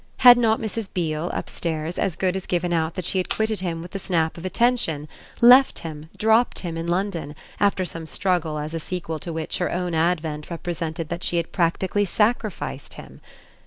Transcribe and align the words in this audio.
Had 0.25 0.35
not 0.35 0.59
Mrs. 0.59 0.89
Beale, 0.91 1.29
upstairs, 1.29 1.99
as 1.99 2.15
good 2.15 2.35
as 2.35 2.47
given 2.47 2.73
out 2.73 2.95
that 2.95 3.05
she 3.05 3.19
had 3.19 3.29
quitted 3.29 3.59
him 3.59 3.83
with 3.83 3.91
the 3.91 3.99
snap 3.99 4.35
of 4.35 4.43
a 4.43 4.49
tension, 4.49 5.07
left 5.41 5.77
him, 5.85 6.09
dropped 6.17 6.57
him 6.61 6.75
in 6.75 6.87
London, 6.87 7.35
after 7.59 7.85
some 7.85 8.07
struggle 8.07 8.57
as 8.57 8.73
a 8.73 8.79
sequel 8.79 9.19
to 9.19 9.31
which 9.31 9.59
her 9.59 9.71
own 9.71 9.93
advent 9.93 10.49
represented 10.49 11.09
that 11.09 11.23
she 11.23 11.37
had 11.37 11.51
practically 11.51 12.03
sacrificed 12.03 12.95
him? 12.95 13.21